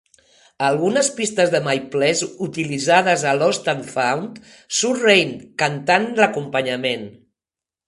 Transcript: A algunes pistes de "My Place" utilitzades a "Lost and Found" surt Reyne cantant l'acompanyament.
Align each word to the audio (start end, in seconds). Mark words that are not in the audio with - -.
A 0.61 0.67
algunes 0.69 1.09
pistes 1.19 1.51
de 1.55 1.59
"My 1.67 1.81
Place" 1.95 2.29
utilitzades 2.47 3.27
a 3.31 3.35
"Lost 3.43 3.69
and 3.75 3.87
Found" 3.91 4.41
surt 4.81 5.07
Reyne 5.11 5.39
cantant 5.65 6.11
l'acompanyament. 6.23 7.09